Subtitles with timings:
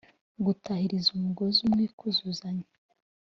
[0.45, 2.67] gutahiriza umugozi umwe: kuzuzanya,